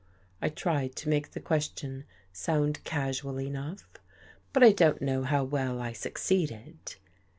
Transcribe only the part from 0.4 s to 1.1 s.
"I tried to